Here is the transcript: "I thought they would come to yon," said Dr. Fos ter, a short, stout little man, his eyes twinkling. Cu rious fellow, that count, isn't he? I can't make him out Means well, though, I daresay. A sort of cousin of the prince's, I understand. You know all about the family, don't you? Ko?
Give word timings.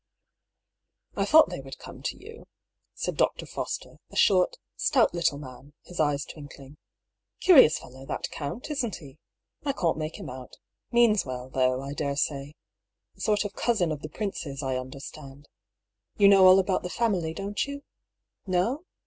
"I 1.15 1.25
thought 1.25 1.49
they 1.51 1.59
would 1.59 1.77
come 1.77 2.01
to 2.01 2.17
yon," 2.17 2.45
said 2.95 3.17
Dr. 3.17 3.45
Fos 3.45 3.77
ter, 3.77 3.99
a 4.09 4.15
short, 4.15 4.57
stout 4.75 5.13
little 5.13 5.37
man, 5.37 5.73
his 5.83 5.99
eyes 5.99 6.25
twinkling. 6.25 6.77
Cu 7.45 7.53
rious 7.53 7.77
fellow, 7.77 8.03
that 8.07 8.31
count, 8.31 8.71
isn't 8.71 8.95
he? 8.95 9.19
I 9.63 9.73
can't 9.73 9.99
make 9.99 10.17
him 10.19 10.27
out 10.27 10.57
Means 10.91 11.23
well, 11.23 11.51
though, 11.51 11.83
I 11.83 11.93
daresay. 11.93 12.53
A 13.15 13.21
sort 13.21 13.45
of 13.45 13.53
cousin 13.53 13.91
of 13.91 14.01
the 14.01 14.09
prince's, 14.09 14.63
I 14.63 14.75
understand. 14.75 15.47
You 16.17 16.29
know 16.29 16.47
all 16.47 16.57
about 16.57 16.81
the 16.81 16.89
family, 16.89 17.35
don't 17.35 17.63
you? 17.67 17.83
Ko? 18.51 18.83